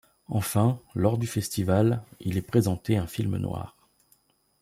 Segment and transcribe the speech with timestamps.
[0.29, 3.77] Enfin, lors du festival, il est présenté un film noir.